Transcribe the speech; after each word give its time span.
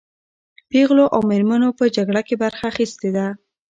پېغلو 0.69 1.05
او 1.13 1.19
مېرمنو 1.31 1.69
په 1.79 1.85
جګړه 1.95 2.21
کې 2.27 2.35
برخه 2.43 2.63
اخیستې 2.71 3.09
ده. 3.15 3.27